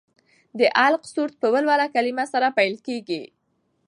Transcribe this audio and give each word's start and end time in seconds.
د 0.59 0.61
علق 0.81 1.03
سورت 1.13 1.33
په 1.41 1.47
ولوله 1.53 1.85
کلمې 1.95 2.25
سره 2.33 2.55
پیل 2.57 2.75
کېږي. 2.87 3.21